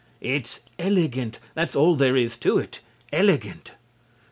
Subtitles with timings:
[0.21, 2.79] It's elegant, that's all there is to it,
[3.13, 3.73] elegant.